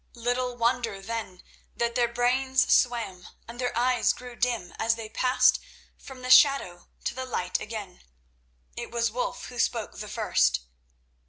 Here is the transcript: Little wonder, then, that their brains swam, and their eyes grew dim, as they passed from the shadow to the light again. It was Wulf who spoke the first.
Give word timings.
Little 0.15 0.55
wonder, 0.57 0.99
then, 0.99 1.43
that 1.75 1.93
their 1.93 2.07
brains 2.07 2.73
swam, 2.73 3.27
and 3.47 3.61
their 3.61 3.77
eyes 3.77 4.13
grew 4.13 4.35
dim, 4.35 4.73
as 4.79 4.95
they 4.95 5.09
passed 5.09 5.59
from 5.95 6.23
the 6.23 6.31
shadow 6.31 6.87
to 7.03 7.13
the 7.13 7.27
light 7.27 7.59
again. 7.59 8.01
It 8.75 8.89
was 8.89 9.11
Wulf 9.11 9.49
who 9.49 9.59
spoke 9.59 9.99
the 9.99 10.07
first. 10.09 10.61